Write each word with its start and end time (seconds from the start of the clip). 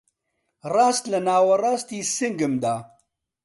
ڕاست 0.73 1.03
لە 1.11 1.19
ناوەڕاستی 1.27 2.07
سنگمدا 2.15 2.75